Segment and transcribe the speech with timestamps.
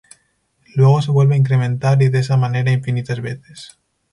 [0.73, 3.77] Luego se vuelve a incrementar y de esa manera infinitas veces.